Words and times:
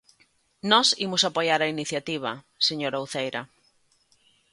Nós 0.71 0.87
imos 1.05 1.23
apoiar 1.23 1.59
a 1.61 1.71
iniciativa, 1.75 2.31
señora 2.67 3.03
Uceira. 3.05 3.41